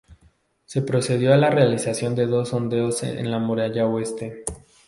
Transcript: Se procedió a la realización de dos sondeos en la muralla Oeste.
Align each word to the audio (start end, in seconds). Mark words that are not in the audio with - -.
Se 0.65 0.81
procedió 0.81 1.31
a 1.31 1.37
la 1.37 1.51
realización 1.51 2.15
de 2.15 2.25
dos 2.25 2.49
sondeos 2.49 3.03
en 3.03 3.29
la 3.29 3.37
muralla 3.37 3.85
Oeste. 3.85 4.43